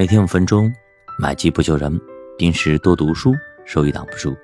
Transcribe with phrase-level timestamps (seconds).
[0.00, 0.72] 每天五分钟，
[1.18, 2.00] 买机不求人，
[2.38, 3.34] 平时多读书，
[3.66, 4.34] 收益挡不住。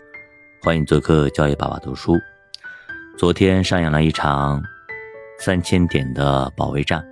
[0.60, 2.15] 欢迎做客教育爸爸读书。
[3.17, 4.63] 昨天上演了一场
[5.39, 7.03] 三千点的保卫战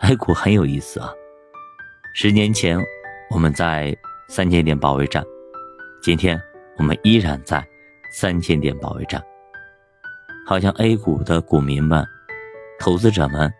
[0.00, 1.12] ，A 股很有意思啊。
[2.14, 2.82] 十年前
[3.28, 3.94] 我们在
[4.30, 5.22] 三千点保卫战，
[6.00, 6.40] 今天
[6.78, 7.62] 我们依然在
[8.10, 9.22] 三千点保卫战，
[10.46, 12.02] 好像 A 股的股民们、
[12.80, 13.52] 投资者们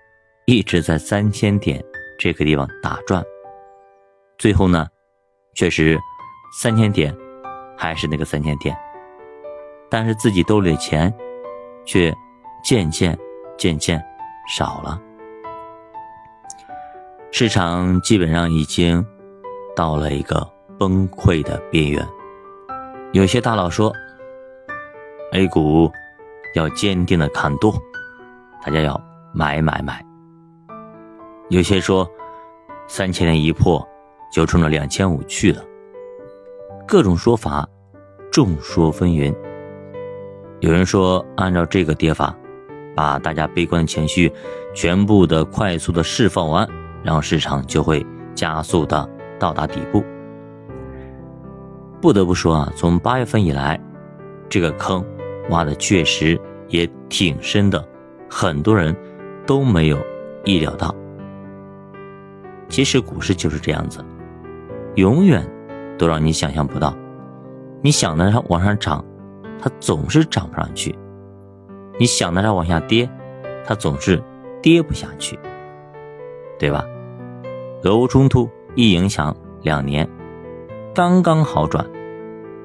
[0.46, 1.84] 一直在三千点。
[2.18, 3.22] 这个地方打转，
[4.38, 4.86] 最后呢，
[5.54, 5.98] 确实
[6.60, 7.14] 三千点
[7.77, 8.77] 还是那个三千点，
[9.91, 11.12] 但是自己兜里的钱
[11.84, 12.14] 却
[12.64, 13.18] 渐渐
[13.58, 14.02] 渐渐
[14.48, 15.00] 少了，
[17.32, 19.05] 市场基本上已经
[19.74, 22.06] 到了一个崩溃的边缘。
[23.12, 23.92] 有些大佬说
[25.33, 25.91] ，A 股
[26.55, 27.74] 要坚定的看多，
[28.64, 29.00] 大家要
[29.34, 30.05] 买买买。
[31.48, 32.10] 有些说，
[32.88, 33.86] 三千点一破，
[34.32, 35.62] 就冲着两千五去了。
[36.89, 37.69] 各种说法，
[38.33, 39.33] 众说纷纭。
[40.58, 42.36] 有人说，按照这个跌法，
[42.97, 44.33] 把大家悲观的情绪
[44.74, 46.69] 全部的快速的释放完，
[47.05, 49.08] 然后市场就会加速的
[49.39, 50.02] 到达底部。
[52.00, 53.80] 不得不说啊，从八月份以来，
[54.48, 55.05] 这个坑
[55.50, 57.89] 挖的确实也挺深的，
[58.28, 58.94] 很多人
[59.47, 59.98] 都没有
[60.44, 60.92] 意料到。
[62.69, 64.05] 其实股市就是这样子，
[64.97, 65.47] 永远
[65.98, 66.95] 都让你想象不到。
[67.83, 69.05] 你想的它往上涨，
[69.61, 70.92] 它总是涨不上去；
[71.98, 73.08] 你想的它往下跌，
[73.64, 74.23] 它总是
[74.61, 75.39] 跌不下去，
[76.58, 76.84] 对吧？
[77.84, 80.08] 俄乌冲突一影响两年，
[80.95, 81.86] 刚刚好转，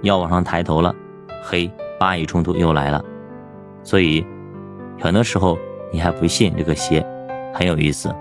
[0.02, 0.96] 要往上抬头了，
[1.44, 3.04] 嘿，巴以冲突又来了。
[3.84, 4.26] 所以，
[5.00, 5.58] 很多时候
[5.92, 7.06] 你还不信这个邪，
[7.54, 8.14] 很有意思。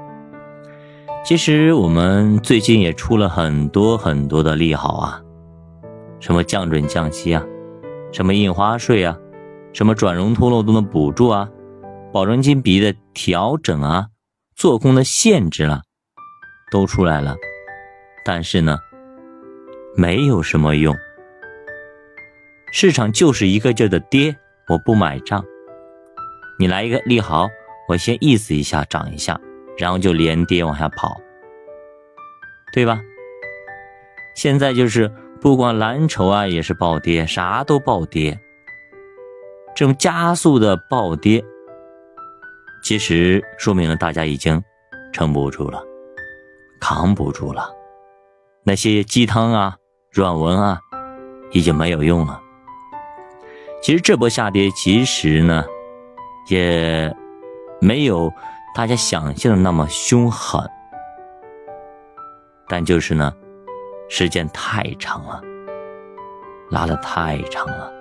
[1.23, 5.23] 其实我们最近也出了很多很多的利好啊，
[6.19, 7.45] 什么降准降息啊，
[8.11, 9.17] 什么印花税啊，
[9.73, 11.49] 什么转融通漏洞的补助啊，
[12.13, 14.09] 保证金比例的调整啊，
[14.57, 15.83] 做空的限制了，
[16.73, 17.37] 都出来了。
[18.25, 18.79] 但是呢，
[19.95, 20.97] 没有什么用，
[22.73, 24.35] 市场就是一个劲的跌，
[24.69, 25.45] 我不买账。
[26.59, 27.49] 你来一个利好，
[27.89, 29.39] 我先意思一下涨一下。
[29.81, 31.19] 然后就连跌往下跑，
[32.71, 33.01] 对吧？
[34.35, 35.11] 现在就是
[35.41, 38.39] 不管蓝筹啊，也是暴跌，啥都暴跌。
[39.75, 41.43] 这种加速的暴跌，
[42.83, 44.63] 其实说明了大家已经
[45.15, 45.83] 撑不住了，
[46.79, 47.71] 扛不住了。
[48.63, 49.77] 那些鸡汤啊、
[50.13, 50.79] 软文啊，
[51.53, 52.39] 已经没有用了。
[53.81, 55.65] 其实这波下跌，其实呢，
[56.51, 57.17] 也
[57.81, 58.31] 没有。
[58.81, 60.59] 大家想象的那么凶狠，
[62.67, 63.31] 但就是呢，
[64.09, 65.39] 时间太长了，
[66.71, 67.93] 拉的太长了，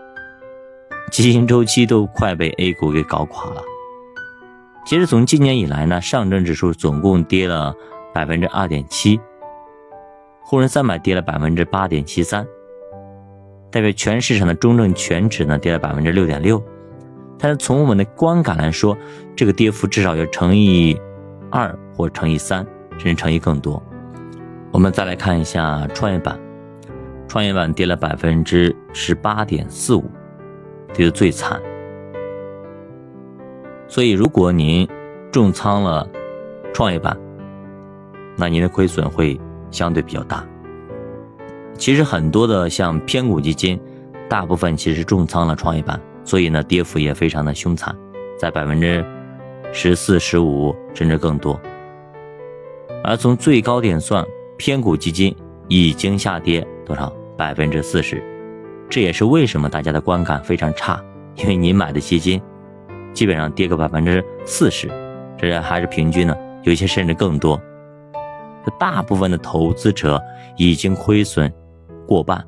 [1.12, 3.62] 基金周期都快被 A 股给搞垮了。
[4.86, 7.76] 其实从今年以来呢，上证指数总共跌了
[8.14, 9.20] 百分之二点七，
[10.46, 12.48] 沪深三百跌了百分之八点七三，
[13.70, 16.64] 代表全市场的中证全指呢跌了百分之六点六。
[17.40, 18.98] 但是从我们的观感来说，
[19.34, 21.00] 这个跌幅至少要乘以
[21.50, 22.68] 二或乘以三，
[22.98, 23.82] 甚至乘以更多。
[24.72, 26.38] 我们再来看一下创业板，
[27.30, 30.04] 创业板跌了百分之十八点四五，
[30.94, 31.60] 跌得最惨。
[33.88, 34.88] 所以如果您
[35.32, 36.08] 重仓了
[36.74, 37.18] 创业板，
[38.38, 39.40] 那您的亏损会
[39.72, 40.46] 相对比较大。
[41.76, 43.80] 其实很多的像偏股基金，
[44.30, 46.00] 大部分其实重仓了创业板。
[46.30, 47.92] 所以呢，跌幅也非常的凶残，
[48.38, 49.04] 在百分之
[49.72, 51.60] 十四、十五甚至更多。
[53.04, 54.24] 而从最高点算，
[54.56, 55.36] 偏股基金
[55.68, 57.12] 已经下跌多少？
[57.36, 58.24] 百分之四十。
[58.92, 61.04] 这也是为什么大家的观感非常差，
[61.36, 62.40] 因为你买的基金
[63.12, 64.88] 基本上跌个百分之四十，
[65.36, 67.60] 这还是平均呢，有些甚至更多。
[68.80, 70.22] 大部分的投资者
[70.58, 71.52] 已经亏损
[72.06, 72.46] 过半，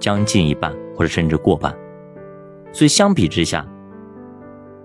[0.00, 1.76] 将近一半，或者甚至过半。
[2.76, 3.66] 所以相比之下，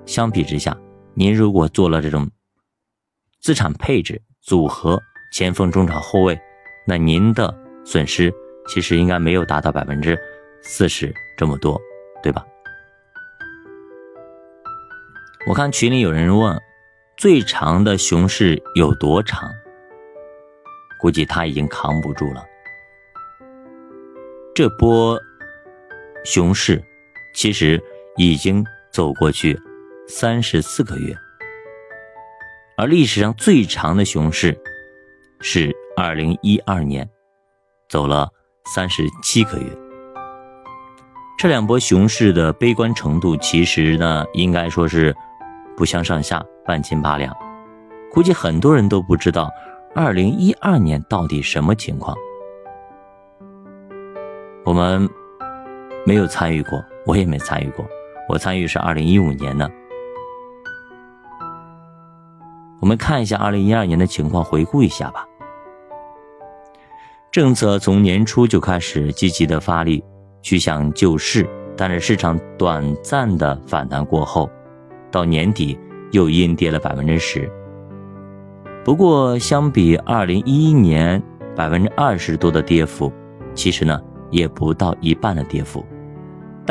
[0.06, 0.74] 相比之下，
[1.14, 2.32] 您如果做了这种
[3.42, 4.98] 资产配置组合，
[5.34, 6.40] 前锋、中场、后卫，
[6.88, 7.54] 那您的
[7.84, 8.34] 损失
[8.70, 10.18] 其实应该没有达到百分之
[10.62, 11.78] 四十这么多，
[12.24, 12.46] 对吧？
[15.46, 16.58] 我看群里有人问，
[17.18, 19.52] 最长的熊市有多长？
[20.98, 22.42] 估计他已经扛不住了。
[24.56, 25.20] 这波
[26.24, 26.82] 熊市。
[27.42, 27.82] 其实
[28.18, 29.60] 已经走过去
[30.08, 31.18] 三十四个月，
[32.78, 34.56] 而历史上最长的熊市
[35.40, 37.10] 是二零一二年，
[37.90, 38.30] 走了
[38.66, 39.66] 三十七个月。
[41.36, 45.12] 这两波熊市的悲观程度，其实呢，应该说是
[45.76, 47.36] 不相上下，半斤八两。
[48.12, 49.50] 估计很多人都不知道，
[49.96, 52.16] 二零一二年到底什么情况。
[54.64, 55.10] 我们
[56.04, 57.86] 没有参与过，我也没参与过。
[58.28, 59.70] 我参与是二零一五年的。
[62.80, 65.24] 我们看一下二零一二年的情况，回顾一下吧。
[67.32, 70.04] 政策从年初就开始积极的发力，
[70.42, 74.50] 去想救市，但是市场短暂的反弹过后，
[75.12, 75.78] 到年底
[76.12, 77.48] 又阴跌了百分之十。
[78.84, 81.22] 不过，相比二零一一年
[81.56, 83.14] 百分之二十多的跌幅，
[83.54, 84.02] 其实呢。
[84.32, 85.86] 也不到一半的跌幅，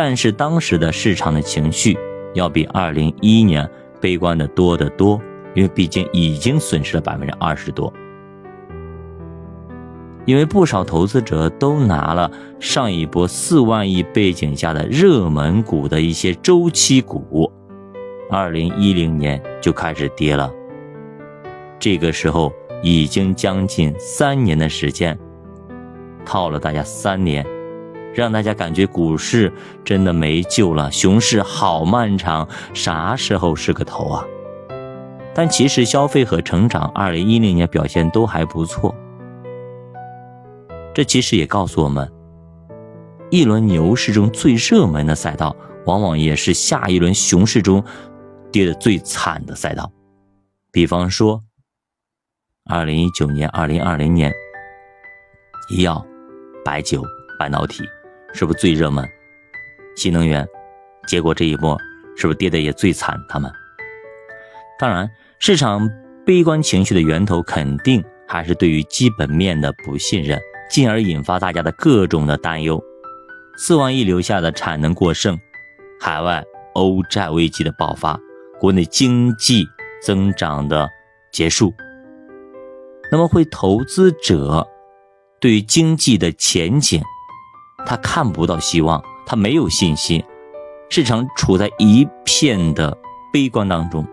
[0.03, 1.99] 但是当时的市场的情绪
[2.33, 3.69] 要比二零一一年
[4.01, 5.21] 悲观的多得多，
[5.55, 7.93] 因为毕竟已经损失了百分之二十多。
[10.25, 17.53] 因为不少投资者都拿了上一波四万亿背景下的热门股的一些周期股，
[18.31, 20.51] 二零一零年就开始跌了，
[21.79, 22.51] 这个时候
[22.83, 25.19] 已经将近三年的时间。
[26.25, 27.45] 套了大家三年，
[28.15, 29.53] 让大家感觉股市
[29.85, 34.25] 真的没救了，熊市好漫长，啥时候是个头啊？
[35.35, 38.95] 但其实消费和成长，二零一零年表现都还不错。
[40.93, 42.11] 这其实也告诉我们，
[43.31, 45.55] 一轮牛市中最热门的赛道，
[45.87, 47.83] 往往也是下一轮熊市中
[48.51, 49.91] 跌的最惨的赛道。
[50.73, 51.43] 比方说，
[52.65, 54.33] 二零一九年、二零二零年，
[55.71, 56.05] 医药。
[56.63, 57.03] 白酒、
[57.39, 57.83] 半导体
[58.33, 59.07] 是不是最热门？
[59.97, 60.47] 新能源，
[61.07, 61.79] 结果这一波
[62.17, 63.19] 是不是跌的也最惨？
[63.29, 63.51] 他们，
[64.79, 65.91] 当然，市场
[66.25, 70.41] 悲观情绪的源头肯定还是对于基本面的不信任，
[70.71, 72.83] 进而引发大家的各种的担忧。
[73.57, 75.39] 四万亿留下的产能过剩，
[76.01, 76.43] 海外
[76.75, 78.19] 欧债危机的爆发，
[78.59, 79.67] 国内经济
[80.03, 80.89] 增长的
[81.31, 81.75] 结束，
[83.13, 84.67] 那么会投资者？
[85.41, 87.03] 对于经济的前景，
[87.87, 90.23] 他看不到希望，他没有信心，
[90.89, 92.97] 市场处在一片的
[93.33, 94.07] 悲观当中，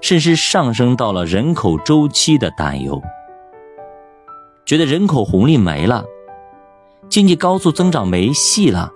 [0.00, 3.00] 甚至上升到了人口周期的担忧，
[4.64, 6.04] 觉得人口红利没了，
[7.08, 8.90] 经济高速增长没戏了，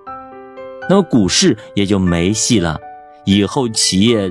[0.88, 2.78] 那么股市也就没戏了，
[3.24, 4.30] 以后企业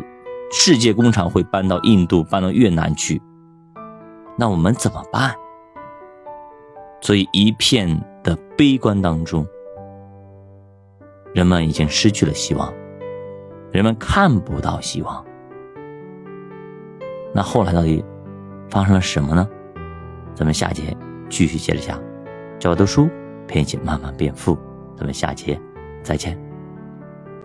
[0.52, 3.22] 世界工厂会搬到印度、搬到越南去，
[4.38, 5.36] 那我们怎么办？
[7.00, 9.46] 所以，一片的悲观当中，
[11.34, 12.74] 人们已经失去了希望，
[13.72, 15.26] 人们看不到希望。
[17.34, 18.04] 那后来到底
[18.70, 19.48] 发生了什么呢？
[20.34, 20.96] 咱们下节
[21.30, 22.02] 继续接着讲。
[22.60, 23.10] 教我读书，
[23.48, 24.58] 陪你一起慢慢变富。
[24.96, 25.60] 咱们下节
[26.02, 26.47] 再见。